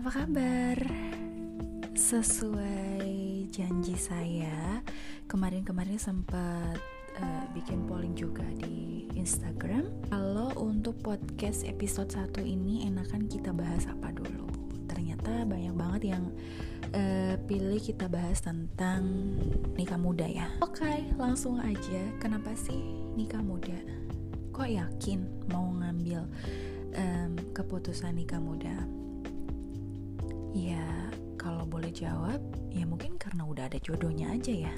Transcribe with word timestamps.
Apa 0.00 0.24
kabar? 0.24 0.80
Sesuai 1.92 3.44
janji 3.52 4.00
saya, 4.00 4.80
kemarin-kemarin 5.28 6.00
sempat 6.00 6.80
uh, 7.20 7.44
bikin 7.52 7.84
polling 7.84 8.16
juga 8.16 8.40
di 8.64 9.04
Instagram. 9.12 9.92
Kalau 10.08 10.56
untuk 10.56 10.96
podcast 11.04 11.68
episode 11.68 12.08
1 12.16 12.32
ini 12.48 12.88
enakan 12.88 13.28
kita 13.28 13.52
bahas 13.52 13.84
apa 13.92 14.08
dulu? 14.16 14.48
Ternyata 14.88 15.44
banyak 15.44 15.76
banget 15.76 16.16
yang 16.16 16.32
uh, 16.96 17.36
pilih 17.44 17.76
kita 17.76 18.08
bahas 18.08 18.40
tentang 18.40 19.04
nikah 19.76 20.00
muda 20.00 20.24
ya. 20.24 20.48
Oke, 20.64 20.80
okay, 20.80 21.12
langsung 21.20 21.60
aja. 21.60 22.00
Kenapa 22.16 22.56
sih 22.56 22.80
nikah 23.20 23.44
muda? 23.44 23.76
Kok 24.56 24.64
yakin 24.64 25.28
mau 25.52 25.68
ngambil 25.76 26.24
um, 26.96 27.32
keputusan 27.52 28.16
nikah 28.16 28.40
muda? 28.40 28.99
Jawab, 31.90 32.40
ya 32.70 32.86
mungkin 32.86 33.18
karena 33.18 33.42
udah 33.42 33.66
ada 33.66 33.78
jodohnya 33.82 34.30
aja 34.30 34.70
ya. 34.70 34.74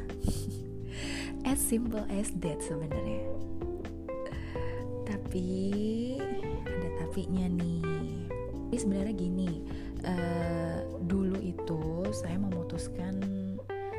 as 1.50 1.60
simple 1.60 2.04
as 2.08 2.32
that 2.40 2.60
sebenarnya. 2.64 3.28
Tapi 5.08 5.48
ada 6.64 6.88
tapinya 7.04 7.46
nih. 7.48 7.84
Ini 8.72 8.76
sebenarnya 8.80 9.14
gini, 9.14 9.50
uh, 10.08 10.80
dulu 11.04 11.36
itu 11.44 12.08
saya 12.16 12.40
memutuskan 12.40 13.20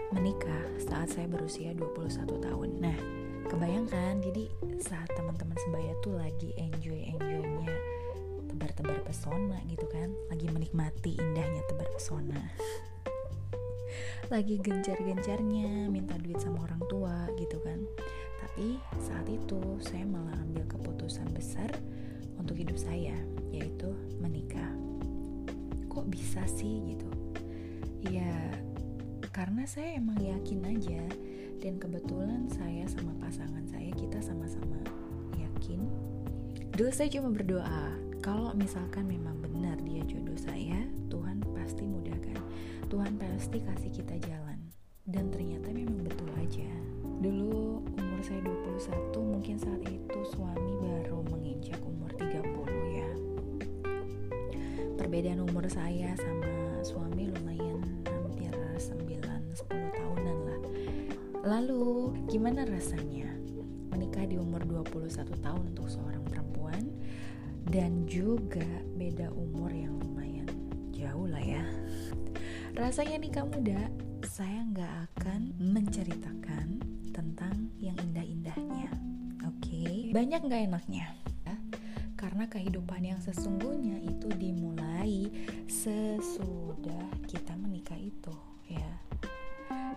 menikah 0.10 0.66
saat 0.82 1.14
saya 1.14 1.30
berusia 1.30 1.78
21 1.78 2.42
tahun. 2.42 2.70
Nah, 2.82 2.98
kebayangkan 3.54 4.24
jadi 4.26 4.50
saat 4.82 5.10
teman-teman 5.14 5.58
sebaya 5.70 5.94
tuh 6.02 6.18
lagi 6.18 6.58
enjoy-enjoynya 6.58 7.70
tebar-tebar 8.50 9.02
pesona 9.04 9.60
gitu 9.66 9.86
kan 9.90 10.14
lagi 10.30 10.46
menikmati 10.48 11.18
indahnya 11.18 11.66
tebar 11.68 11.90
pesona 11.92 12.54
lagi 14.32 14.60
gencar-gencarnya 14.62 15.92
minta 15.92 16.16
duit 16.22 16.40
sama 16.40 16.64
orang 16.68 16.84
tua 16.88 17.28
gitu 17.36 17.60
kan. 17.64 17.84
Tapi 18.44 18.78
saat 19.02 19.28
itu 19.28 19.60
saya 19.82 20.06
malah 20.06 20.36
ambil 20.46 20.64
keputusan 20.70 21.28
besar 21.34 21.72
untuk 22.38 22.60
hidup 22.60 22.78
saya 22.78 23.16
yaitu 23.50 23.92
menikah. 24.20 24.70
Kok 25.90 26.08
bisa 26.12 26.44
sih 26.48 26.96
gitu? 26.96 27.10
Ya 28.12 28.54
karena 29.34 29.66
saya 29.66 29.98
emang 29.98 30.22
yakin 30.22 30.62
aja 30.68 31.04
dan 31.64 31.80
kebetulan 31.80 32.46
saya 32.52 32.86
sama 32.92 33.16
pasangan 33.18 33.66
saya 33.66 33.90
kita 33.96 34.20
sama-sama 34.22 34.78
yakin. 35.40 35.82
Dulu 36.76 36.92
saya 36.92 37.10
cuma 37.10 37.32
berdoa 37.32 38.03
kalau 38.24 38.56
misalkan 38.56 39.04
memang 39.04 39.36
benar 39.44 39.76
dia 39.84 40.00
jodoh 40.08 40.40
saya, 40.40 40.88
Tuhan 41.12 41.44
pasti 41.52 41.84
mudahkan. 41.84 42.40
Tuhan 42.88 43.20
pasti 43.20 43.60
kasih 43.60 43.92
kita 43.92 44.16
jalan. 44.24 44.64
Dan 45.04 45.28
ternyata 45.28 45.76
memang 45.76 46.08
betul 46.08 46.32
aja. 46.40 46.72
Dulu 47.20 47.84
umur 47.84 48.20
saya 48.24 48.40
21, 48.40 49.12
mungkin 49.20 49.60
saat 49.60 49.84
itu 49.92 50.20
suami 50.32 50.72
baru 50.80 51.20
menginjak 51.36 51.84
umur 51.84 52.16
30 52.16 52.96
ya. 52.96 53.12
Perbedaan 54.96 55.44
umur 55.44 55.68
saya 55.68 56.16
sama 56.16 56.80
suami 56.80 57.28
lumayan 57.28 57.84
hampir 58.08 58.56
9-10 58.80 59.68
tahunan 59.68 60.38
lah. 60.48 60.62
Lalu, 61.44 62.16
gimana 62.32 62.64
rasanya 62.64 63.28
menikah 63.92 64.24
di 64.24 64.40
umur 64.40 64.64
21 64.64 65.12
tahun 65.44 65.76
untuk 65.76 65.92
seorang 65.92 66.24
perempuan 66.24 66.43
dan 67.74 68.06
juga 68.06 68.70
beda 69.02 69.34
umur 69.34 69.74
yang 69.74 69.98
lumayan 69.98 70.46
jauh 70.94 71.26
lah 71.26 71.42
ya. 71.42 71.66
Rasanya 72.78 73.18
nikah 73.18 73.50
muda, 73.50 73.90
saya 74.30 74.62
nggak 74.70 74.94
akan 75.10 75.58
menceritakan 75.58 76.78
tentang 77.10 77.74
yang 77.82 77.98
indah-indahnya. 77.98 78.94
Oke, 79.50 79.82
okay? 79.82 80.14
banyak 80.14 80.46
nggak 80.46 80.70
enaknya. 80.70 81.18
Ya? 81.50 81.58
Karena 82.14 82.46
kehidupan 82.46 83.02
yang 83.02 83.18
sesungguhnya 83.26 84.06
itu 84.06 84.30
dimulai 84.38 85.34
sesudah 85.66 87.10
kita 87.26 87.58
menikah 87.58 87.98
itu, 87.98 88.38
ya. 88.70 88.90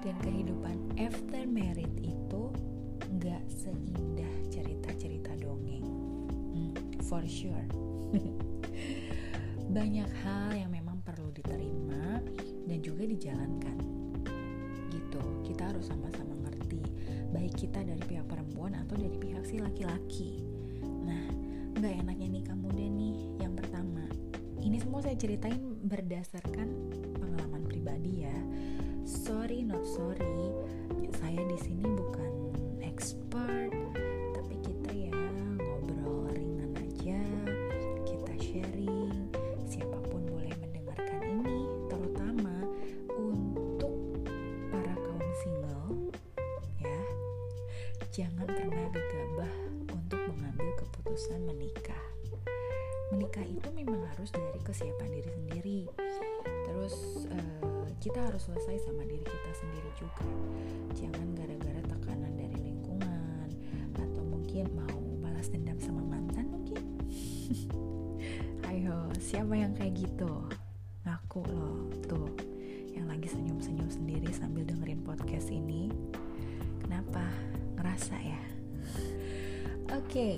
Dan 0.00 0.16
kehidupan 0.24 0.96
after 0.96 1.44
married 1.44 1.92
itu 2.00 2.42
nggak 3.20 3.44
seindah 3.52 4.32
cerita-cerita 4.48 5.36
dongeng 5.36 5.85
for 7.06 7.22
sure. 7.30 7.66
Banyak 9.76 10.10
hal 10.26 10.50
yang 10.58 10.70
memang 10.74 10.98
perlu 11.06 11.30
diterima 11.30 12.18
dan 12.66 12.78
juga 12.82 13.06
dijalankan. 13.06 13.78
Gitu, 14.90 15.22
kita 15.46 15.70
harus 15.70 15.86
sama-sama 15.86 16.34
ngerti, 16.46 16.82
baik 17.30 17.54
kita 17.54 17.82
dari 17.86 18.02
pihak 18.02 18.26
perempuan 18.26 18.74
atau 18.74 18.98
dari 18.98 19.14
pihak 19.14 19.46
si 19.46 19.62
laki-laki. 19.62 20.42
Nah, 20.82 21.26
nggak 21.78 21.94
enaknya 22.02 22.28
nikah 22.42 22.58
muda 22.58 22.82
nih. 22.82 23.38
Yang 23.38 23.52
pertama, 23.62 24.04
ini 24.58 24.82
semua 24.82 25.02
saya 25.06 25.14
ceritain 25.14 25.62
berdasarkan 25.86 26.68
pengalaman 27.22 27.62
pribadi 27.70 28.26
ya. 28.26 28.38
Sorry 29.06 29.62
not 29.62 29.86
sorry, 29.86 30.50
saya 31.22 31.42
di 31.46 31.58
sini 31.62 31.86
bukan 31.86 32.25
jangan 48.16 48.48
pernah 48.48 48.88
gegabah 48.96 49.52
untuk 49.92 50.16
mengambil 50.32 50.72
keputusan 50.80 51.36
menikah. 51.44 52.00
Menikah 53.12 53.44
itu 53.44 53.68
memang 53.76 54.08
harus 54.08 54.32
dari 54.32 54.56
kesiapan 54.64 55.20
diri 55.20 55.30
sendiri. 55.36 55.80
Terus 56.64 57.28
uh, 57.28 57.84
kita 58.00 58.16
harus 58.24 58.48
selesai 58.48 58.88
sama 58.88 59.04
diri 59.04 59.20
kita 59.20 59.52
sendiri 59.52 59.90
juga. 60.00 60.24
Jangan 60.96 61.28
gara-gara 61.36 61.82
tekanan 61.84 62.32
dari 62.40 62.56
lingkungan 62.56 63.52
atau 64.00 64.22
mungkin 64.24 64.64
mau 64.72 64.96
balas 65.20 65.52
dendam 65.52 65.76
sama 65.76 66.00
mantan 66.00 66.48
mungkin. 66.48 66.80
Ayo, 68.72 69.12
siapa 69.20 69.52
yang 69.60 69.76
kayak 69.76 69.92
gitu? 69.92 70.55
Ngerasa 77.96 78.20
ya. 78.20 78.42
Oke 79.96 80.04
okay, 80.04 80.32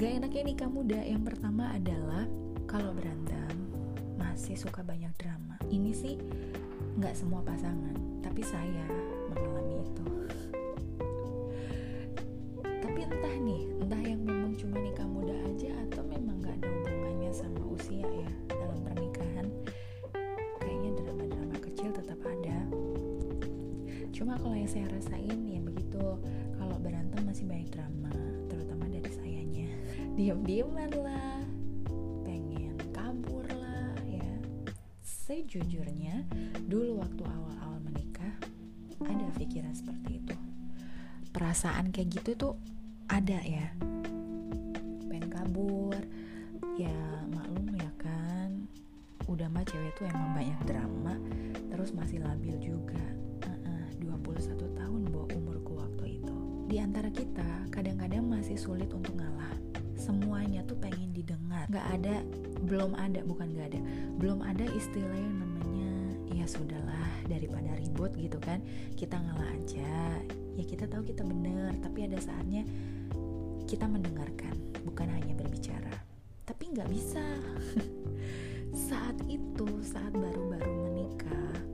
gak 0.00 0.16
enaknya 0.16 0.42
nikah 0.48 0.70
muda. 0.72 0.96
Yang 1.04 1.28
pertama 1.28 1.68
adalah 1.68 2.24
kalau 2.64 2.96
berantem 2.96 3.52
masih 4.16 4.56
suka 4.56 4.80
banyak 4.80 5.12
drama. 5.20 5.60
Ini 5.68 5.92
sih 5.92 6.16
nggak 6.96 7.12
semua 7.12 7.44
pasangan 7.44 7.92
tapi 8.24 8.40
saya 8.40 8.88
mengalami 9.28 9.84
itu. 9.84 10.08
Tapi 12.64 13.00
entah 13.04 13.36
nih 13.44 13.62
entah 13.84 14.02
yang 14.08 14.24
memang 14.24 14.56
cuma 14.56 14.80
nikah 14.80 15.04
muda 15.04 15.36
aja 15.52 15.68
atau 15.92 16.08
memang 16.08 16.40
nggak 16.40 16.64
ada 16.64 16.68
hubungannya 16.80 17.28
sama 17.36 17.60
usia 17.76 18.08
ya 18.08 18.32
dalam 18.56 18.80
pernikahan. 18.88 19.52
Kayaknya 20.64 20.90
drama-drama 20.96 21.56
kecil 21.60 21.92
tetap 21.92 22.24
ada. 22.24 22.58
Cuma 24.16 24.40
kalau 24.40 24.56
yang 24.56 24.72
saya 24.72 24.88
rasain 24.88 25.31
diam-diaman 30.12 30.92
lah. 31.00 31.40
Pengen 32.20 32.76
kabur 32.92 33.48
lah 33.48 33.96
ya. 34.04 34.32
Sejujurnya 35.00 36.28
dulu 36.68 37.00
waktu 37.00 37.22
awal-awal 37.24 37.80
menikah 37.80 38.36
ada 39.08 39.26
pikiran 39.40 39.72
seperti 39.72 40.20
itu. 40.20 40.36
Perasaan 41.32 41.88
kayak 41.96 42.20
gitu 42.20 42.30
tuh 42.36 42.54
ada 43.08 43.40
ya. 43.40 43.72
Pengen 45.08 45.32
kabur. 45.32 45.96
Ya 46.76 46.92
maklum 47.32 47.72
ya 47.72 47.90
kan. 47.96 48.68
Udah 49.32 49.48
mah 49.48 49.64
cewek 49.64 49.96
tuh 49.96 50.04
emang 50.12 50.36
banyak 50.36 50.60
drama 50.68 51.16
terus 51.72 51.96
masih 51.96 52.20
labil 52.20 52.52
juga. 52.60 53.00
Uh 53.48 53.56
-uh, 53.64 53.84
21 54.28 54.76
tahun 54.76 55.00
bawa 55.08 55.26
umurku 55.32 55.72
waktu 55.80 56.20
itu. 56.20 56.36
Di 56.68 56.76
antara 56.84 57.08
kita 57.08 57.72
kadang-kadang 57.72 58.28
masih 58.28 58.60
sulit 58.60 58.92
untuk 58.92 59.16
ngalah 59.16 59.61
semuanya 60.02 60.66
tuh 60.66 60.74
pengen 60.82 61.14
didengar. 61.14 61.70
Gak 61.70 61.86
ada 62.02 62.26
belum 62.66 62.98
ada 62.98 63.22
bukan 63.22 63.54
gak 63.54 63.70
ada. 63.70 63.80
Belum 64.18 64.42
ada 64.42 64.66
istilah 64.74 65.14
yang 65.14 65.38
namanya 65.38 65.90
ya 66.34 66.44
sudahlah 66.50 67.06
daripada 67.30 67.78
ribut 67.78 68.10
gitu 68.18 68.42
kan. 68.42 68.58
Kita 68.98 69.14
ngalah 69.14 69.46
aja. 69.54 70.18
Ya 70.58 70.64
kita 70.66 70.90
tahu 70.90 71.06
kita 71.06 71.22
bener 71.22 71.78
tapi 71.78 72.10
ada 72.10 72.18
saatnya 72.18 72.66
kita 73.70 73.86
mendengarkan 73.86 74.58
bukan 74.82 75.06
hanya 75.06 75.38
berbicara. 75.38 75.94
Tapi 76.42 76.74
nggak 76.74 76.90
bisa. 76.90 77.22
Saat 78.72 79.20
itu 79.28 79.68
saat 79.84 80.16
baru-baru 80.16 80.88
menikah 80.88 81.71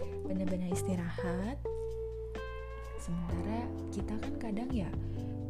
time 0.00 0.24
bener-bener 0.24 0.72
istirahat. 0.72 1.60
Sementara 2.96 3.68
kita 3.92 4.16
kan 4.16 4.34
kadang 4.40 4.70
ya 4.72 4.88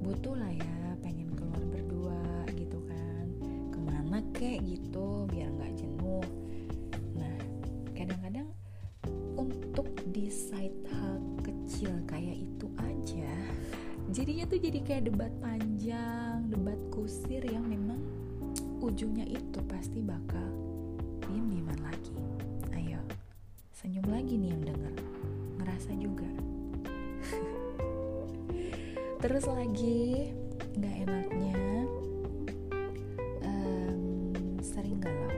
butuh 0.02 0.34
lah 0.34 0.50
ya 0.50 0.74
pengen 1.02 1.30
keluar 1.38 1.62
berdua 1.70 2.22
gitu 2.58 2.82
kan. 2.86 3.26
Ke 3.70 3.78
mana 3.78 4.18
kek 4.34 4.58
gitu 4.66 5.30
biar 5.30 5.50
nggak 5.54 5.74
jenuh. 5.78 6.26
Nah 7.14 7.38
kadang-kadang 7.94 8.50
untuk 9.38 9.86
decide 10.10 10.74
hal 10.90 11.16
kecil 11.46 11.94
kayak 12.04 12.36
itu 12.36 12.66
aja 12.76 13.32
jadinya 14.10 14.44
tuh 14.44 14.58
jadi 14.58 14.78
kayak 14.84 15.02
debat 15.08 15.32
panjang 15.40 16.44
debat 16.50 16.76
kusir 16.90 17.40
yang 17.46 17.64
memang 17.64 18.02
ujungnya 18.82 19.24
itu 19.24 19.58
pasti 19.70 20.02
bakal 20.02 20.50
diem 21.24 21.46
dieman 21.46 21.78
lagi 21.80 22.19
senyum 23.80 24.12
lagi 24.12 24.36
nih 24.36 24.52
yang 24.52 24.60
denger. 24.60 24.94
Ngerasa 25.56 25.90
juga. 25.96 26.28
Terus 29.24 29.44
lagi 29.48 30.28
nggak 30.76 30.94
enaknya 31.08 31.56
um, 33.40 34.36
sering 34.60 35.00
galau. 35.00 35.32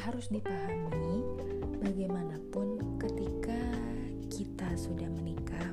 Harus 0.00 0.32
dipahami 0.32 1.20
bagaimanapun 1.84 2.96
ketika 2.96 3.60
kita 4.32 4.72
sudah 4.72 5.12
menikah 5.20 5.68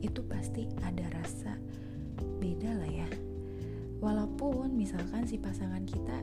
itu 0.00 0.24
pasti 0.24 0.72
ada 0.80 1.04
rasa 1.20 1.52
beda 2.40 2.80
lah 2.80 2.88
ya. 2.88 3.08
Walaupun 4.00 4.72
misalkan 4.72 5.28
si 5.28 5.36
pasangan 5.36 5.84
kita 5.84 6.16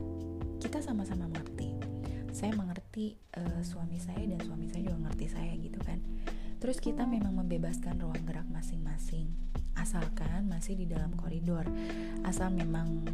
kita 0.58 0.82
sama-sama 0.82 1.30
mengerti 1.30 1.91
saya 2.32 2.56
mengerti 2.56 3.14
uh, 3.36 3.60
suami 3.60 4.00
saya 4.00 4.24
dan 4.24 4.40
suami 4.42 4.66
saya 4.72 4.88
juga 4.88 4.98
mengerti 4.98 5.26
saya 5.28 5.52
gitu 5.60 5.78
kan. 5.84 6.00
Terus 6.58 6.78
kita 6.80 7.04
memang 7.04 7.36
membebaskan 7.38 8.00
ruang 8.00 8.22
gerak 8.24 8.46
masing-masing 8.48 9.28
asalkan 9.76 10.48
masih 10.48 10.74
di 10.74 10.88
dalam 10.88 11.12
koridor. 11.14 11.68
Asal 12.24 12.50
memang 12.50 13.04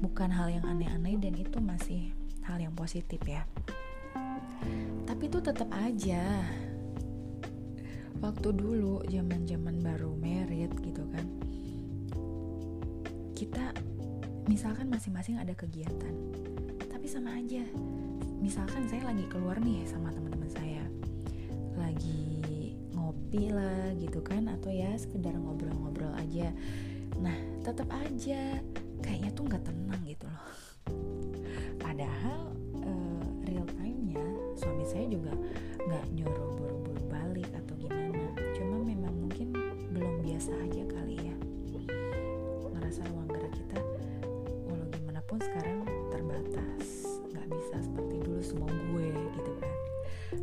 bukan 0.00 0.30
hal 0.32 0.48
yang 0.48 0.64
aneh-aneh 0.64 1.20
dan 1.20 1.34
itu 1.36 1.58
masih 1.60 2.10
hal 2.48 2.58
yang 2.58 2.72
positif 2.72 3.20
ya. 3.28 3.44
Tapi 5.04 5.22
itu 5.28 5.38
tetap 5.44 5.68
aja. 5.76 6.42
Waktu 8.18 8.48
dulu 8.50 9.06
zaman-zaman 9.06 9.78
baru 9.78 10.10
merit 10.18 10.74
gitu 10.82 11.06
kan 11.14 11.48
kita 13.38 13.70
misalkan 14.50 14.90
masing-masing 14.90 15.38
ada 15.38 15.54
kegiatan 15.54 16.10
tapi 16.90 17.06
sama 17.06 17.38
aja 17.38 17.62
misalkan 18.38 18.86
saya 18.86 19.06
lagi 19.10 19.26
keluar 19.28 19.58
nih 19.60 19.84
sama 19.84 20.14
teman-teman 20.14 20.50
saya. 20.50 20.84
Lagi 21.76 22.74
ngopi 22.94 23.52
lah 23.52 23.94
gitu 23.98 24.22
kan 24.24 24.48
atau 24.48 24.72
ya 24.72 24.94
sekedar 24.96 25.34
ngobrol-ngobrol 25.36 26.14
aja. 26.16 26.50
Nah 27.18 27.36
tetap 27.62 27.90
aja 27.92 28.62
kayaknya 29.04 29.30
tuh 29.34 29.44
nggak 29.46 29.64
tenang 29.66 30.02
gitu 30.06 30.26
loh. 30.26 30.48
Padahal 31.78 32.47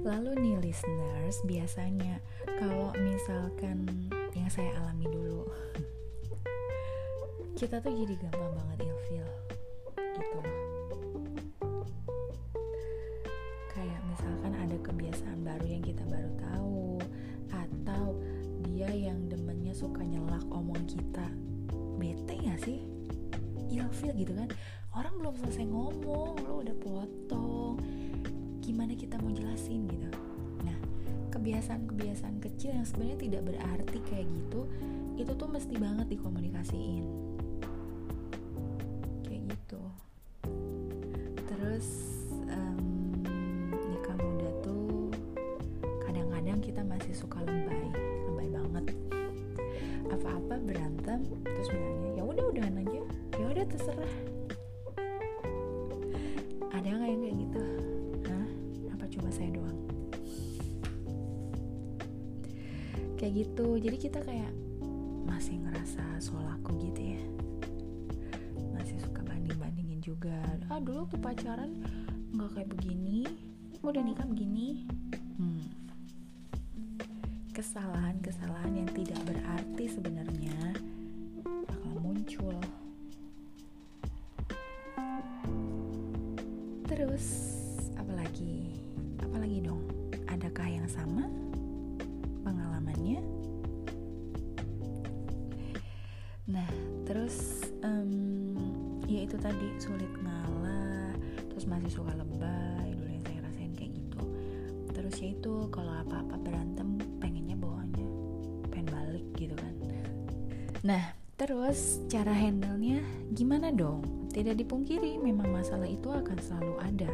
lalu 0.06 0.38
nih 0.38 0.56
listeners 0.62 1.42
biasanya 1.50 2.22
kalau 2.62 2.94
misalkan 2.94 3.90
yang 4.38 4.46
saya 4.54 4.69
alami 4.78 5.10
dulu 5.10 5.50
kita 7.57 7.81
tuh 7.81 7.90
jadi 7.90 8.13
gampang 8.22 8.54
banget 8.54 8.86
ilfeel 8.86 9.30
gitu. 9.98 10.38
loh 10.46 10.64
gimana 28.75 28.92
kita 28.92 29.16
mau 29.24 29.31
jelasin 29.31 29.88
gitu. 29.88 30.12
Kebiasaan-kebiasaan 31.36 32.39
kecil 32.39 32.80
yang 32.80 32.88
sebenarnya 32.88 33.19
tidak 33.19 33.42
berarti 33.44 34.00
kayak 34.07 34.27
gitu 34.27 34.68
itu 35.19 35.31
tuh 35.36 35.48
mesti 35.51 35.75
banget 35.75 36.07
dikomunikasiin 36.16 37.04
masih 65.45 65.61
ngerasa 65.61 66.02
soal 66.18 66.42
aku 66.57 66.73
gitu 66.90 67.14
ya. 67.14 67.21
Masih 68.73 68.97
suka 68.97 69.21
banding 69.21 69.54
bandingin 69.61 70.02
juga. 70.02 70.42
Ah 70.73 70.81
dulu 70.81 71.06
waktu 71.06 71.21
pacaran 71.21 71.85
nggak 72.33 72.49
kayak 72.57 72.69
begini 72.73 73.30
udah 73.85 74.02
nikah 74.02 74.25
begini. 74.25 74.90
Hmm. 75.37 75.61
kesalahan 77.54 78.18
kesalahan 78.25 78.73
yang 78.73 78.90
tidak 78.97 79.21
berarti 79.21 79.85
sebenarnya 79.85 80.81
bakal 81.69 81.94
muncul 82.02 82.57
terus 101.66 101.81
masih 101.81 101.98
suka 101.98 102.14
lebay 102.14 102.94
dulu 102.94 103.10
yang 103.10 103.26
saya 103.26 103.40
rasain 103.42 103.74
kayak 103.74 103.92
gitu. 103.98 104.22
Terus 104.94 105.16
ya 105.18 105.30
itu 105.34 105.54
kalau 105.74 105.98
apa-apa 105.98 106.38
berantem 106.38 107.02
pengennya 107.18 107.57
bawahnya 107.57 108.06
pengen 108.69 108.88
balik 108.94 109.26
gitu 109.34 109.57
kan. 109.57 109.74
Nah, 110.86 111.18
terus 111.42 112.06
cara 112.06 112.38
handle-nya 112.38 113.02
gimana 113.34 113.74
dong? 113.74 114.30
Tidak 114.30 114.54
dipungkiri 114.54 115.18
memang 115.18 115.50
masalah 115.50 115.90
itu 115.90 116.06
akan 116.06 116.38
selalu 116.38 116.78
ada. 116.86 117.10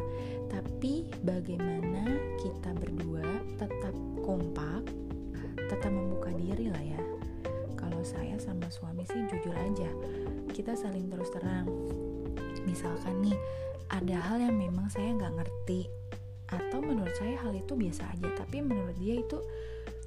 Tapi 0.52 1.08
bagaimana 1.24 2.12
kita 2.36 2.76
berdua 2.76 3.24
tetap 3.56 3.96
kompak 4.20 4.84
tetap 5.56 5.88
membuka 5.88 6.28
diri 6.36 6.68
lah 6.68 6.84
ya 6.84 7.00
kalau 7.80 8.04
saya 8.04 8.36
sama 8.36 8.68
suami 8.68 9.08
sih 9.08 9.24
jujur 9.32 9.56
aja 9.56 9.88
kita 10.52 10.76
saling 10.76 11.08
terus 11.08 11.32
terang 11.32 11.64
misalkan 12.68 13.16
nih 13.24 13.38
ada 13.92 14.16
hal 14.32 14.40
yang 14.40 14.56
memang 14.56 14.88
saya 14.88 15.12
nggak 15.12 15.36
ngerti. 15.36 15.86
Atau 16.48 16.80
menurut 16.80 17.12
saya 17.16 17.36
hal 17.44 17.52
itu 17.56 17.72
biasa 17.76 18.12
aja 18.12 18.28
tapi 18.36 18.60
menurut 18.64 18.96
dia 18.96 19.20
itu 19.20 19.38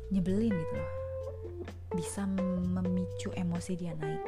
nyebelin 0.10 0.54
gitu 0.54 0.74
loh. 0.74 0.92
Bisa 1.94 2.26
memicu 2.26 3.30
emosi 3.38 3.74
dia 3.78 3.94
naik. 3.98 4.22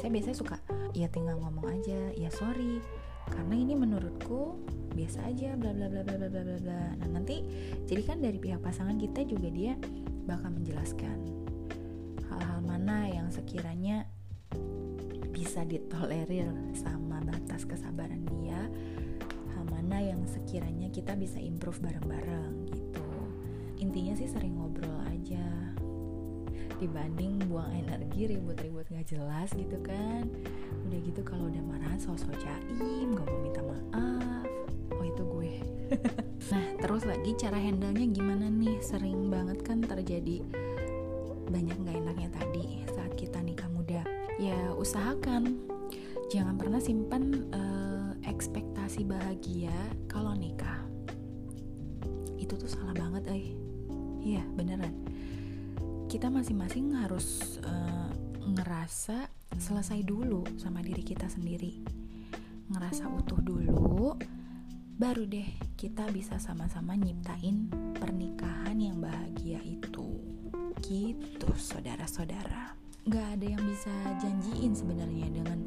Saya 0.00 0.08
biasanya 0.14 0.36
suka 0.36 0.56
ya 0.96 1.08
tinggal 1.12 1.36
ngomong 1.40 1.68
aja. 1.68 2.12
Ya 2.16 2.32
sorry. 2.32 2.80
Karena 3.28 3.54
ini 3.60 3.76
menurutku 3.76 4.56
biasa 4.96 5.28
aja 5.28 5.52
bla 5.60 5.76
bla 5.76 5.92
bla 5.92 6.00
bla 6.00 6.16
bla 6.16 6.28
bla 6.32 6.56
bla. 6.64 6.80
Nah 6.96 7.08
nanti 7.12 7.44
jadi 7.84 8.02
kan 8.08 8.24
dari 8.24 8.40
pihak 8.40 8.64
pasangan 8.64 8.96
kita 8.96 9.28
juga 9.28 9.52
dia 9.52 9.76
bakal 10.24 10.52
menjelaskan 10.52 11.16
hal-hal 12.28 12.60
mana 12.64 13.08
yang 13.08 13.28
sekiranya 13.28 14.07
bisa 15.58 15.74
ditolerir 15.74 16.54
sama 16.70 17.18
batas 17.26 17.66
kesabaran 17.66 18.22
dia 18.30 18.70
hal 19.50 19.66
mana 19.66 19.98
yang 19.98 20.22
sekiranya 20.22 20.86
kita 20.86 21.18
bisa 21.18 21.42
improve 21.42 21.82
bareng-bareng 21.82 22.70
gitu. 22.70 23.10
Intinya 23.82 24.14
sih 24.14 24.30
sering 24.30 24.54
ngobrol 24.54 25.02
aja. 25.10 25.42
Dibanding 26.78 27.50
buang 27.50 27.74
energi 27.74 28.30
ribut-ribut 28.30 28.86
gak 28.86 29.10
jelas 29.10 29.50
gitu 29.50 29.82
kan. 29.82 30.30
Udah 30.86 30.98
gitu 31.02 31.26
kalau 31.26 31.50
udah 31.50 31.64
marah 31.66 31.98
sosok 31.98 32.38
jaim 32.38 33.18
gak 33.18 33.26
mau 33.26 33.42
minta 33.42 33.62
maaf. 33.66 34.46
Oh 34.94 35.02
itu 35.02 35.22
gue. 35.26 35.54
Nah 36.54 36.66
terus 36.78 37.02
lagi 37.02 37.34
cara 37.34 37.58
handle 37.58 37.98
nya 37.98 38.06
gimana 38.06 38.46
nih? 38.46 38.78
Sering 38.78 39.26
banget 39.26 39.58
kan 39.66 39.82
terjadi 39.82 40.38
banyak 41.50 41.74
gak 41.82 41.98
enaknya 41.98 42.30
tadi 42.30 42.86
saat 42.94 43.10
kita 43.18 43.42
nikah 43.42 43.66
ya 44.38 44.72
usahakan. 44.78 45.58
Jangan 46.30 46.54
pernah 46.54 46.78
simpan 46.78 47.50
uh, 47.50 48.12
ekspektasi 48.22 49.02
bahagia 49.04 49.74
kalau 50.06 50.32
nikah. 50.32 50.78
Itu 52.38 52.54
tuh 52.54 52.70
salah 52.70 52.94
banget 52.94 53.24
eh. 53.34 53.46
Iya 54.22 54.44
beneran. 54.54 54.94
Kita 56.08 56.32
masing-masing 56.32 56.96
harus 56.96 57.58
uh, 57.66 58.12
ngerasa 58.40 59.28
selesai 59.58 60.00
dulu 60.06 60.46
sama 60.56 60.80
diri 60.80 61.02
kita 61.02 61.26
sendiri. 61.26 61.82
Ngerasa 62.70 63.08
utuh 63.10 63.40
dulu 63.40 64.14
baru 64.98 65.24
deh 65.24 65.46
kita 65.78 66.10
bisa 66.10 66.36
sama-sama 66.42 66.92
nyiptain 66.94 67.72
pernikahan 67.96 68.76
yang 68.76 69.00
bahagia 69.00 69.64
itu. 69.64 70.20
Gitu 70.84 71.48
saudara-saudara 71.56 72.87
nggak 73.08 73.40
ada 73.40 73.46
yang 73.56 73.64
bisa 73.64 73.94
janjiin 74.20 74.76
sebenarnya 74.76 75.32
dengan 75.32 75.64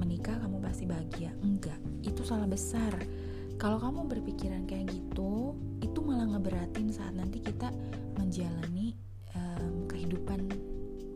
menikah 0.00 0.40
kamu 0.40 0.56
pasti 0.64 0.88
bahagia. 0.88 1.36
Enggak 1.44 1.76
itu 2.00 2.24
salah 2.24 2.48
besar. 2.48 2.96
Kalau 3.60 3.76
kamu 3.76 4.08
berpikiran 4.08 4.64
kayak 4.64 4.88
gitu 4.88 5.52
itu 5.84 5.98
malah 6.00 6.24
ngeberatin 6.24 6.88
saat 6.88 7.12
nanti 7.12 7.44
kita 7.44 7.68
menjalani 8.16 8.96
um, 9.36 9.84
kehidupan 9.84 10.48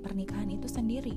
pernikahan 0.04 0.52
itu 0.52 0.68
sendiri. 0.68 1.16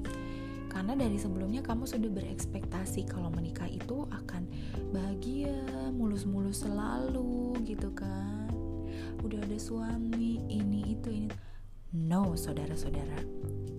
Karena 0.72 0.96
dari 0.96 1.20
sebelumnya 1.20 1.60
kamu 1.60 1.84
sudah 1.84 2.08
berekspektasi 2.16 3.12
kalau 3.12 3.28
menikah 3.36 3.68
itu 3.68 4.08
akan 4.08 4.48
bahagia 4.96 5.56
mulus-mulus 5.92 6.64
selalu 6.64 7.60
gitu 7.68 7.92
kan. 7.92 8.48
Udah 9.20 9.44
ada 9.44 9.60
suami 9.60 10.40
ini 10.48 10.96
itu 10.96 11.12
ini 11.12 11.28
no 11.96 12.36
saudara-saudara. 12.36 13.24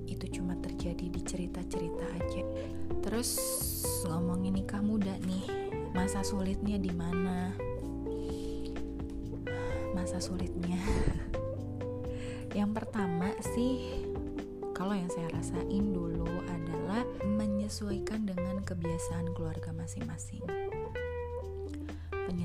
Itu 0.09 0.25
cuma 0.33 0.57
terjadi 0.57 1.13
di 1.13 1.21
cerita-cerita 1.21 2.05
aja. 2.17 2.45
Terus 3.05 3.31
ngomongin 4.09 4.57
nikah 4.57 4.81
muda 4.81 5.13
nih 5.29 5.45
masa 5.93 6.25
sulitnya 6.25 6.81
di 6.81 6.93
mana? 6.97 7.53
Masa 9.93 10.17
sulitnya. 10.17 10.81
Yang 12.59 12.71
pertama 12.73 13.37
sih 13.53 14.01
kalau 14.73 14.93
yang 14.93 15.09
saya 15.09 15.29
rasain 15.33 15.93
dulu 15.93 16.29
adalah 16.49 17.05
menyesuaikan 17.25 18.29
dengan 18.29 18.61
kebiasaan 18.61 19.33
keluarga 19.33 19.73
masing-masing 19.73 20.45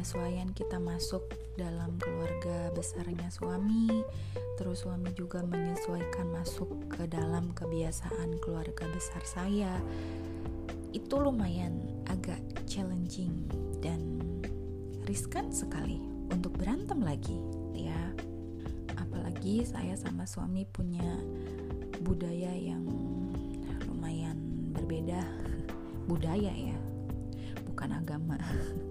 penyesuaian 0.02 0.50
kita 0.58 0.82
masuk 0.82 1.30
dalam 1.62 1.94
keluarga 2.02 2.74
besarnya 2.74 3.30
suami 3.30 4.02
terus 4.58 4.82
suami 4.82 5.14
juga 5.14 5.46
menyesuaikan 5.46 6.26
masuk 6.26 6.90
ke 6.90 7.06
dalam 7.06 7.54
kebiasaan 7.54 8.42
keluarga 8.42 8.90
besar 8.90 9.22
saya. 9.22 9.78
Itu 10.90 11.22
lumayan 11.22 12.02
agak 12.10 12.42
challenging 12.66 13.46
dan 13.78 14.02
riskan 15.06 15.54
sekali 15.54 16.02
untuk 16.34 16.58
berantem 16.58 16.98
lagi 17.06 17.38
ya. 17.78 18.02
Apalagi 18.98 19.70
saya 19.70 19.94
sama 20.02 20.26
suami 20.26 20.66
punya 20.66 21.22
budaya 22.02 22.58
yang 22.58 22.90
lumayan 23.86 24.42
berbeda. 24.74 25.22
Budaya 26.10 26.50
ya. 26.50 26.78
Bukan 27.70 28.02
agama 28.02 28.42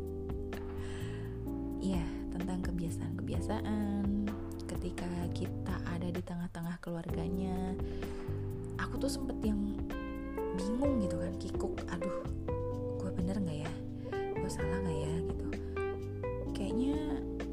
ya 1.80 2.04
tentang 2.36 2.60
kebiasaan-kebiasaan. 2.62 4.28
Ketika 4.68 5.08
kita 5.34 5.74
ada 5.88 6.08
di 6.08 6.22
tengah-tengah 6.22 6.78
keluarganya 6.78 7.74
aku 8.78 8.96
tuh 9.02 9.10
sempet 9.10 9.36
yang 9.42 9.58
bingung 10.56 11.02
gitu 11.02 11.16
kan 11.18 11.34
kikuk 11.36 11.74
aduh 11.90 12.22
gue 13.00 13.10
bener 13.16 13.36
nggak 13.40 13.58
ya? 13.66 13.72
Gue 14.38 14.50
salah 14.52 14.78
nggak 14.84 14.98
ya? 15.00 15.14
Gitu. 15.26 15.46
Kayaknya 16.54 16.96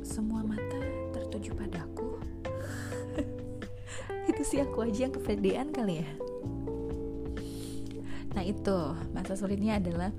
semua 0.06 0.44
mata 0.46 0.80
tertuju 1.16 1.56
padaku. 1.58 2.20
Itu 4.30 4.44
sih 4.44 4.62
aku 4.62 4.86
aja 4.86 5.10
yang 5.10 5.16
kepedean 5.16 5.72
kali 5.74 6.04
ya. 6.04 6.10
Nah 8.38 8.46
itu 8.46 8.94
masa 9.18 9.34
sulitnya 9.34 9.82
adalah 9.82 10.14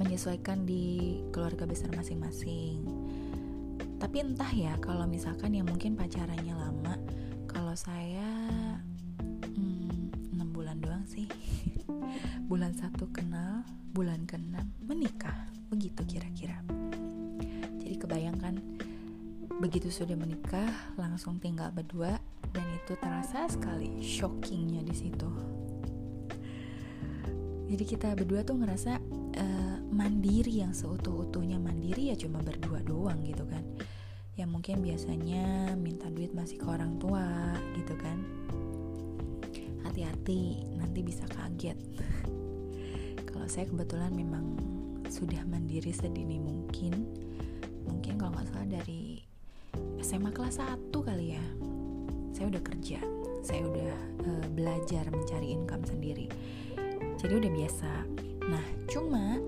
menyesuaikan 0.00 0.64
di 0.64 1.20
keluarga 1.28 1.68
besar 1.68 1.92
masing-masing. 1.92 2.80
Tapi 4.00 4.16
entah 4.24 4.48
ya 4.48 4.80
kalau 4.80 5.04
misalkan 5.04 5.52
yang 5.52 5.68
mungkin 5.68 5.92
pacarannya 5.92 6.56
lama 6.56 6.96
kalau 7.44 7.76
saya 7.76 8.24
hmm, 9.44 10.32
6 10.32 10.56
bulan 10.56 10.80
doang 10.80 11.04
sih. 11.04 11.28
Bulan 12.50 12.72
satu 12.74 13.12
kenal 13.12 13.62
bulan 13.92 14.24
keenam 14.24 14.72
menikah. 14.82 15.46
Begitu 15.68 16.02
kira-kira. 16.16 16.58
Jadi 17.78 17.94
kebayangkan 18.00 18.54
begitu 19.60 19.92
sudah 19.92 20.16
menikah 20.16 20.70
langsung 20.96 21.36
tinggal 21.36 21.68
berdua 21.70 22.16
dan 22.50 22.66
itu 22.80 22.96
terasa 22.96 23.46
sekali 23.46 24.00
shockingnya 24.00 24.80
di 24.82 24.94
situ. 24.96 25.30
Jadi 27.70 27.84
kita 27.86 28.10
berdua 28.18 28.42
tuh 28.42 28.58
ngerasa 28.58 28.98
mandiri 30.00 30.64
yang 30.64 30.72
seutuh-utuhnya 30.72 31.60
mandiri 31.60 32.08
ya 32.08 32.16
cuma 32.16 32.40
berdua 32.40 32.80
doang 32.80 33.20
gitu 33.20 33.44
kan. 33.44 33.60
Yang 34.40 34.48
mungkin 34.48 34.76
biasanya 34.80 35.76
minta 35.76 36.08
duit 36.08 36.32
masih 36.32 36.56
ke 36.56 36.64
orang 36.64 36.96
tua 36.96 37.52
gitu 37.76 37.92
kan. 38.00 38.24
Hati-hati 39.84 40.64
nanti 40.80 41.04
bisa 41.04 41.28
kaget. 41.28 41.76
Kalau 43.28 43.44
saya 43.44 43.68
kebetulan 43.68 44.16
memang 44.16 44.56
sudah 45.12 45.44
mandiri 45.44 45.92
sedini 45.92 46.40
mungkin. 46.40 47.04
Mungkin 47.84 48.16
kalau 48.16 48.32
nggak 48.38 48.48
salah 48.54 48.68
dari 48.80 49.20
SMA 50.00 50.30
kelas 50.30 50.62
1 50.62 50.94
kali 50.94 51.36
ya. 51.36 51.44
Saya 52.32 52.48
udah 52.48 52.62
kerja 52.62 53.00
saya 53.40 53.64
udah 53.64 53.92
uh, 54.28 54.46
belajar 54.52 55.08
mencari 55.08 55.52
income 55.52 55.84
sendiri. 55.84 56.28
Jadi 57.20 57.32
udah 57.36 57.50
biasa. 57.52 57.92
Nah 58.48 58.64
cuma 58.88 59.40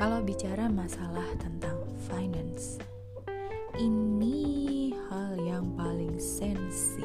kalau 0.00 0.24
bicara 0.24 0.64
masalah 0.72 1.28
tentang 1.36 1.76
finance 2.08 2.80
ini 3.76 4.96
hal 5.12 5.36
yang 5.36 5.76
paling 5.76 6.16
sensi. 6.16 7.04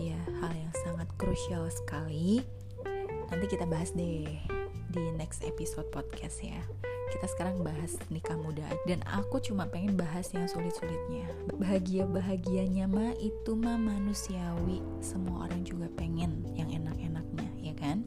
Ya 0.00 0.16
hal 0.40 0.56
yang 0.56 0.72
sangat 0.88 1.04
krusial 1.20 1.68
sekali. 1.68 2.40
Nanti 3.28 3.44
kita 3.44 3.68
bahas 3.68 3.92
deh 3.92 4.24
di 4.88 5.04
next 5.20 5.44
episode 5.44 5.84
podcast 5.92 6.40
ya. 6.40 6.56
Kita 7.12 7.28
sekarang 7.28 7.60
bahas 7.60 8.00
nikah 8.08 8.40
muda. 8.40 8.64
Dan 8.88 9.04
aku 9.04 9.44
cuma 9.44 9.68
pengen 9.68 9.92
bahas 9.92 10.32
yang 10.32 10.48
sulit-sulitnya. 10.48 11.28
Bahagia 11.60 12.08
bahagianya 12.08 12.88
mah 12.88 13.12
itu 13.20 13.52
mah 13.52 13.76
manusiawi. 13.76 14.80
Semua 15.04 15.44
orang 15.44 15.60
juga 15.60 15.92
pengen 15.92 16.40
yang 16.56 16.72
enak-enaknya 16.72 17.48
ya 17.60 17.76
kan 17.76 18.00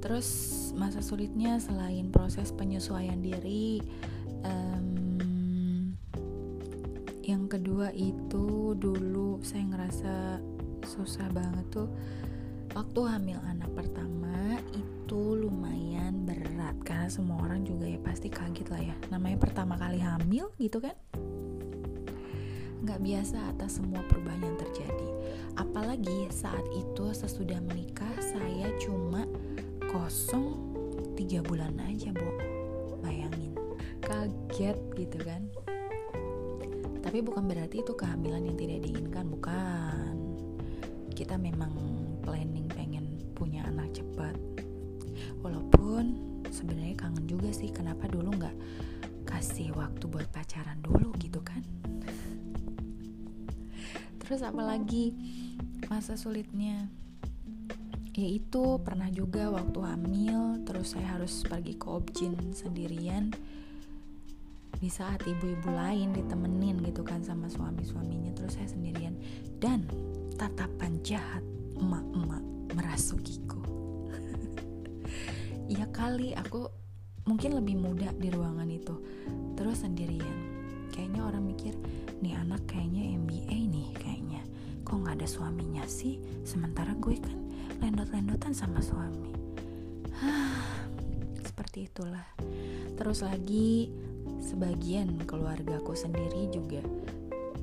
terus 0.00 0.28
masa 0.74 1.04
sulitnya 1.04 1.60
selain 1.60 2.08
proses 2.08 2.50
penyesuaian 2.50 3.20
diri 3.20 3.84
um, 4.42 5.94
yang 7.20 7.46
kedua 7.46 7.94
itu 7.94 8.74
dulu 8.74 9.38
saya 9.44 9.62
ngerasa 9.68 10.14
susah 10.82 11.28
banget 11.30 11.62
tuh 11.70 11.88
waktu 12.74 13.00
hamil 13.06 13.38
anak 13.46 13.70
pertama 13.76 14.58
itu 14.74 15.34
lumayan 15.34 16.22
berat. 16.22 16.74
Karena 16.86 17.10
semua 17.10 17.42
orang 17.42 17.66
juga 17.66 17.86
ya 17.86 17.98
pasti 17.98 18.30
kaget 18.30 18.68
lah 18.70 18.82
ya. 18.82 18.94
Namanya 19.10 19.38
pertama 19.42 19.74
kali 19.74 19.98
hamil 19.98 20.54
gitu 20.58 20.78
kan? 20.78 20.94
Nggak 22.80 23.00
biasa 23.02 23.36
atas 23.52 23.82
semua 23.82 24.00
perubahan 24.06 24.42
yang 24.42 24.58
terjadi. 24.58 25.10
Apalagi 25.58 26.30
saat 26.30 26.62
itu 26.72 27.10
sesudah 27.10 27.58
menikah 27.60 28.14
saya 28.22 28.70
cuma 28.80 29.26
kosong 29.90 30.54
tiga 31.18 31.42
bulan 31.42 31.74
aja 31.82 32.14
bu 32.14 32.30
bayangin. 33.02 33.50
Kaget 33.98 34.78
gitu 34.94 35.18
kan? 35.18 35.42
Tapi 37.02 37.18
bukan 37.26 37.50
berarti 37.50 37.82
itu 37.82 37.98
kehamilan 37.98 38.46
yang 38.46 38.54
tidak 38.54 38.86
diinginkan 38.86 39.26
bukan. 39.26 40.14
Kita 41.10 41.34
memang 41.34 41.74
planning 42.22 42.70
pengen 42.70 43.18
punya 43.34 43.66
anak 43.66 43.90
cepat. 43.90 44.38
Walaupun 45.42 46.14
sebenarnya 46.54 46.94
kangen 46.94 47.26
juga 47.26 47.50
sih 47.50 47.74
kenapa 47.74 48.06
dulu 48.06 48.30
nggak 48.38 48.56
kasih 49.26 49.74
waktu 49.74 50.06
buat 50.06 50.30
pacaran 50.30 50.78
dulu 50.86 51.10
gitu 51.18 51.42
kan? 51.42 51.66
Terus 54.22 54.46
apalagi 54.46 55.18
masa 55.90 56.14
sulitnya 56.14 56.86
yaitu 58.20 58.76
pernah 58.84 59.08
juga 59.08 59.48
waktu 59.48 59.80
hamil 59.80 60.60
terus 60.68 60.92
saya 60.92 61.16
harus 61.16 61.40
pergi 61.48 61.80
ke 61.80 61.86
objin 61.88 62.36
sendirian. 62.52 63.32
Di 64.80 64.88
saat 64.88 65.24
ibu-ibu 65.24 65.72
lain 65.72 66.12
ditemenin 66.12 66.80
gitu 66.84 67.04
kan 67.04 67.20
sama 67.24 67.48
suami-suaminya 67.48 68.32
terus 68.36 68.60
saya 68.60 68.68
sendirian. 68.68 69.16
Dan 69.56 69.88
tatapan 70.36 71.00
jahat 71.00 71.44
emak-emak 71.80 72.44
merasukiku. 72.76 73.60
Ya 75.70 75.86
kali 75.86 76.34
aku 76.34 76.66
mungkin 77.30 77.54
lebih 77.54 77.78
muda 77.78 78.10
di 78.18 78.26
ruangan 78.26 78.66
itu. 78.66 78.98
Terus 79.54 79.86
sendirian. 79.86 80.50
Kayaknya 80.90 81.22
orang 81.22 81.46
mikir 81.46 81.78
nih 82.18 82.34
anak 82.34 82.66
kayaknya 82.66 83.14
MBA 83.22 83.58
nih 83.70 83.88
kayaknya. 83.94 84.42
Kok 84.82 85.06
nggak 85.06 85.22
ada 85.22 85.28
suaminya 85.30 85.86
sih? 85.86 86.18
Sementara 86.42 86.90
gue 86.98 87.14
kan 87.22 87.49
lendot-lendotan 87.80 88.52
sama 88.52 88.78
suami. 88.84 89.32
Seperti 91.48 91.88
itulah. 91.88 92.28
Terus 92.94 93.24
lagi 93.24 93.90
sebagian 94.40 95.20
keluargaku 95.28 95.92
sendiri 95.92 96.48
juga 96.48 96.80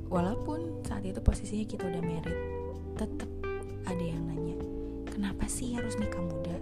walaupun 0.07 0.85
saat 0.85 1.03
itu 1.03 1.19
posisinya 1.19 1.65
kita 1.67 1.83
udah 1.89 2.03
married 2.05 2.39
tetap 2.95 3.29
ada 3.89 4.03
yang 4.03 4.23
nanya 4.29 4.55
kenapa 5.17 5.49
sih 5.49 5.73
harus 5.73 5.97
nikah 5.97 6.21
muda? 6.21 6.53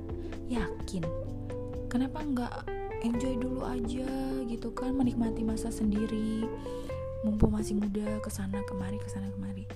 Yakin. 0.48 1.04
Kenapa 1.92 2.24
nggak 2.24 2.56
enjoy 3.04 3.36
dulu 3.36 3.68
aja 3.68 4.08
gitu 4.48 4.72
kan 4.72 4.96
menikmati 4.96 5.44
masa 5.44 5.70
sendiri 5.70 6.48
mumpung 7.28 7.52
masih 7.52 7.76
muda 7.76 8.22
ke 8.24 8.30
sana 8.32 8.64
kemari 8.64 8.96
ke 8.96 9.12
sana 9.12 9.28
kemari. 9.36 9.68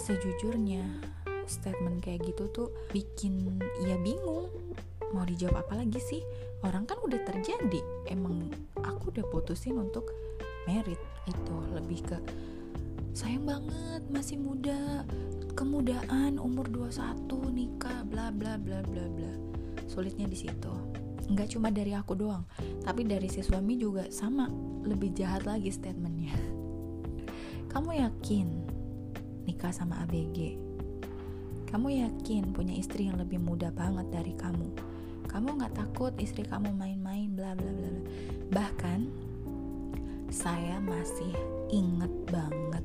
Sejujurnya 0.00 1.09
statement 1.50 1.98
kayak 2.06 2.22
gitu 2.22 2.46
tuh 2.54 2.68
bikin 2.94 3.58
ya 3.82 3.98
bingung. 3.98 4.46
Mau 5.10 5.26
dijawab 5.26 5.66
apa 5.66 5.82
lagi 5.82 5.98
sih? 5.98 6.22
Orang 6.62 6.86
kan 6.86 7.02
udah 7.02 7.18
terjadi. 7.26 7.82
Emang 8.06 8.46
aku 8.78 9.10
udah 9.10 9.26
putusin 9.26 9.74
untuk 9.74 10.06
merit 10.70 11.00
itu 11.26 11.56
lebih 11.74 12.00
ke 12.06 12.16
sayang 13.10 13.42
banget 13.42 14.06
masih 14.06 14.38
muda 14.38 15.02
kemudaan 15.58 16.38
umur 16.38 16.70
21 16.70 17.26
nikah 17.50 18.06
bla 18.06 18.30
bla 18.30 18.54
bla 18.54 18.86
bla 18.86 19.04
bla. 19.10 19.32
Sulitnya 19.90 20.30
di 20.30 20.38
situ. 20.38 20.70
Nggak 21.26 21.58
cuma 21.58 21.74
dari 21.74 21.94
aku 21.94 22.14
doang 22.14 22.46
tapi 22.86 23.02
dari 23.02 23.26
si 23.26 23.42
suami 23.42 23.74
juga 23.74 24.06
sama. 24.14 24.46
Lebih 24.86 25.12
jahat 25.18 25.42
lagi 25.44 25.74
statementnya. 25.74 26.38
Kamu 27.74 27.98
yakin 27.98 28.48
nikah 29.50 29.74
sama 29.74 30.06
ABG 30.06 30.69
kamu 31.70 32.02
yakin 32.02 32.50
punya 32.50 32.74
istri 32.74 33.06
yang 33.06 33.18
lebih 33.22 33.38
muda 33.38 33.70
banget 33.70 34.10
dari 34.10 34.34
kamu? 34.34 34.68
Kamu 35.30 35.62
nggak 35.62 35.78
takut 35.78 36.10
istri 36.18 36.42
kamu 36.42 36.74
main-main 36.74 37.30
bla 37.30 37.54
bla 37.54 37.70
bla 37.70 37.90
bahkan 38.50 39.06
saya 40.30 40.82
masih 40.82 41.30
inget 41.70 42.10
banget 42.26 42.82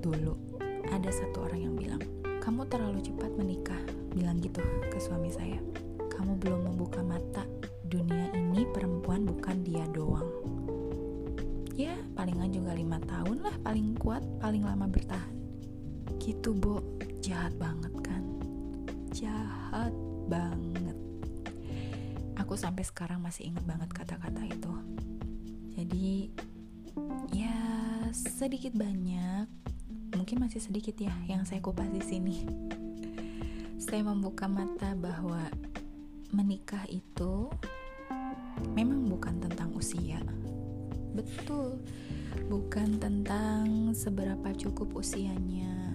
dulu 0.00 0.36
ada 0.88 1.12
satu 1.12 1.44
orang 1.44 1.60
yang 1.68 1.74
bilang 1.76 2.02
kamu 2.40 2.64
terlalu 2.72 3.04
cepat 3.04 3.28
menikah 3.36 3.80
bilang 4.16 4.40
gitu 4.40 4.64
ke 4.88 4.96
suami 4.96 5.28
saya. 5.28 5.60
Kamu 6.08 6.40
belum 6.40 6.72
membuka 6.72 7.04
mata. 7.04 7.44
Dunia 7.88 8.32
ini 8.32 8.64
perempuan 8.72 9.28
bukan 9.28 9.56
dia 9.64 9.84
doang. 9.92 10.28
Ya 11.76 11.94
palingan 12.16 12.50
juga 12.50 12.72
lima 12.72 12.98
tahun 13.04 13.44
lah 13.44 13.54
paling 13.60 13.94
kuat 14.00 14.24
paling 14.40 14.64
lama 14.64 14.88
bertahan. 14.88 15.36
Gitu 16.16 16.56
bo 16.56 16.80
jahat 17.28 17.52
banget 17.60 17.92
kan? 18.00 18.24
Jahat 19.12 19.92
banget. 20.32 20.96
Aku 22.40 22.56
sampai 22.56 22.88
sekarang 22.88 23.20
masih 23.20 23.52
ingat 23.52 23.68
banget 23.68 23.92
kata-kata 23.92 24.48
itu. 24.48 24.72
Jadi 25.76 26.32
ya 27.36 27.60
sedikit 28.16 28.72
banyak 28.72 29.44
mungkin 30.16 30.40
masih 30.40 30.64
sedikit 30.64 30.96
ya 30.96 31.12
yang 31.28 31.44
saya 31.44 31.60
kupas 31.60 31.92
di 31.92 32.00
sini. 32.00 32.48
Saya 33.76 34.08
membuka 34.08 34.48
mata 34.48 34.96
bahwa 34.96 35.44
menikah 36.32 36.88
itu 36.88 37.52
memang 38.72 39.04
bukan 39.04 39.36
tentang 39.36 39.68
usia. 39.76 40.24
Betul 41.12 41.76
bukan 42.48 42.96
tentang 42.96 43.92
seberapa 43.92 44.48
cukup 44.56 44.96
usianya 44.96 45.87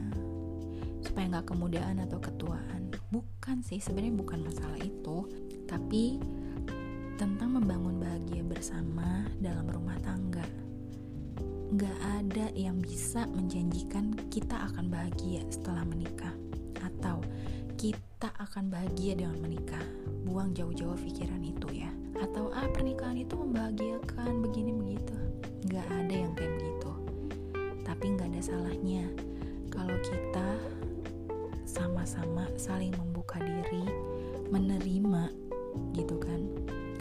supaya 1.14 1.30
nggak 1.30 1.54
kemudaan 1.54 2.02
atau 2.02 2.18
ketuaan 2.18 2.90
bukan 3.14 3.62
sih 3.62 3.78
sebenarnya 3.78 4.18
bukan 4.18 4.42
masalah 4.42 4.82
itu 4.82 5.30
tapi 5.70 6.18
tentang 7.22 7.62
membangun 7.62 8.02
bahagia 8.02 8.42
bersama 8.42 9.30
dalam 9.38 9.70
rumah 9.70 9.98
tangga. 10.02 10.42
Gak 11.78 11.98
ada 12.02 12.50
yang 12.58 12.82
bisa 12.82 13.30
menjanjikan 13.30 14.18
kita 14.34 14.70
akan 14.74 14.90
bahagia 14.90 15.46
setelah 15.50 15.86
menikah, 15.86 16.34
atau 16.82 17.22
kita 17.78 18.34
akan 18.38 18.70
bahagia 18.70 19.18
dengan 19.18 19.38
menikah. 19.42 19.86
Buang 20.26 20.54
jauh-jauh 20.58 20.98
pikiran 20.98 21.42
itu 21.42 21.86
ya. 21.86 21.90
Atau 22.18 22.54
ah 22.54 22.70
pernikahan 22.74 23.18
itu 23.18 23.34
membahagiakan 23.38 24.42
begini 24.42 24.74
begitu. 24.74 25.16
Gak 25.70 25.86
ada 25.90 26.16
yang 26.28 26.34
kayak 26.38 26.54
begitu. 26.62 26.92
Tapi 27.86 28.06
gak 28.18 28.30
ada 28.34 28.42
salahnya 28.42 29.06
kalau 29.74 29.98
kita 30.06 30.48
sama-sama 31.74 32.46
saling 32.54 32.94
membuka 32.94 33.42
diri, 33.42 33.90
menerima 34.54 35.34
gitu 35.98 36.22
kan 36.22 36.46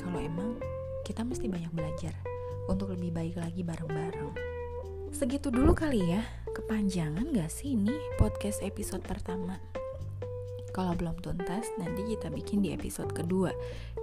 kalau 0.01 0.17
emang 0.17 0.57
kita 1.05 1.21
mesti 1.21 1.45
banyak 1.45 1.69
belajar 1.77 2.17
untuk 2.73 2.97
lebih 2.97 3.13
baik 3.13 3.37
lagi 3.37 3.61
bareng-bareng. 3.61 4.33
Segitu 5.13 5.53
dulu 5.53 5.77
kali 5.77 6.17
ya, 6.17 6.25
kepanjangan 6.57 7.37
gak 7.37 7.53
sih 7.53 7.77
ini 7.77 7.93
podcast 8.17 8.65
episode 8.65 9.05
pertama? 9.05 9.61
Kalau 10.73 10.97
belum 10.97 11.21
tuntas, 11.21 11.69
nanti 11.77 12.17
kita 12.17 12.33
bikin 12.33 12.65
di 12.65 12.73
episode 12.73 13.13
kedua. 13.13 13.53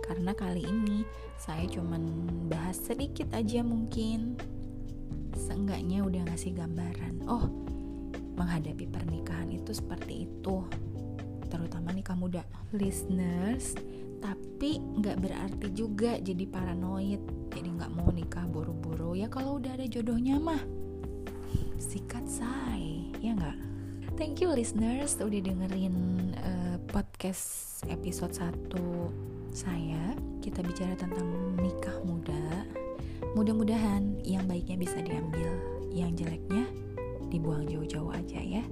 Karena 0.05 0.37
kali 0.37 0.69
ini 0.69 1.01
saya 1.41 1.65
cuman 1.65 2.05
bahas 2.45 2.77
sedikit 2.77 3.33
aja 3.33 3.65
mungkin. 3.65 4.37
Seenggaknya 5.33 6.05
udah 6.05 6.29
ngasih 6.29 6.53
gambaran. 6.53 7.25
Oh, 7.25 7.49
menghadapi 8.39 8.87
pernikahan 8.87 9.51
itu 9.51 9.75
seperti 9.75 10.31
itu. 10.31 10.63
Terutama 11.51 11.91
nikah 11.91 12.15
muda. 12.15 12.47
Listeners, 12.71 13.75
tapi 14.19 14.79
nggak 14.79 15.17
berarti 15.23 15.67
juga 15.71 16.19
jadi 16.19 16.43
paranoid 16.47 17.23
jadi 17.49 17.69
nggak 17.79 17.91
mau 17.95 18.11
nikah 18.11 18.45
buru-buru 18.51 19.15
ya 19.15 19.31
kalau 19.31 19.57
udah 19.57 19.79
ada 19.79 19.87
jodohnya 19.87 20.35
mah 20.35 20.59
sikat 21.79 22.27
say 22.27 23.07
ya 23.23 23.31
nggak 23.33 23.57
thank 24.19 24.43
you 24.43 24.51
listeners 24.51 25.15
udah 25.15 25.39
dengerin 25.39 25.95
uh, 26.43 26.75
podcast 26.91 27.81
episode 27.87 28.35
1 28.35 28.75
saya 29.55 30.13
kita 30.43 30.59
bicara 30.61 30.93
tentang 30.99 31.55
nikah 31.57 31.95
muda 32.03 32.67
mudah-mudahan 33.33 34.19
yang 34.27 34.43
baiknya 34.45 34.75
bisa 34.75 34.99
diambil 34.99 35.55
yang 35.95 36.11
jeleknya 36.13 36.67
dibuang 37.29 37.69
jauh-jauh 37.69 38.11
aja 38.11 38.41
ya. 38.41 38.65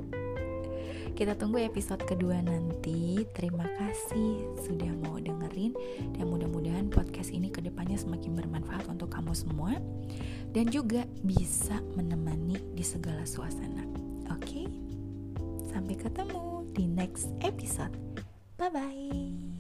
Kita 1.18 1.34
tunggu 1.34 1.58
episode 1.66 2.06
kedua 2.06 2.38
nanti. 2.46 3.26
Terima 3.34 3.66
kasih 3.66 4.54
sudah 4.62 4.94
mau 5.02 5.18
dengerin 5.18 5.74
dan 6.14 6.30
mudah-mudahan 6.30 6.94
podcast 6.94 7.34
ini 7.34 7.50
ke 7.50 7.58
depannya 7.58 7.98
semakin 7.98 8.38
bermanfaat 8.38 8.86
untuk 8.86 9.10
kamu 9.10 9.34
semua 9.34 9.82
dan 10.54 10.70
juga 10.70 11.10
bisa 11.26 11.82
menemani 11.98 12.62
di 12.78 12.86
segala 12.86 13.26
suasana. 13.26 13.82
Oke, 14.30 14.46
okay? 14.46 14.70
sampai 15.74 15.98
ketemu 15.98 16.70
di 16.78 16.86
next 16.86 17.34
episode. 17.42 17.98
Bye 18.62 18.70
bye. 18.70 19.58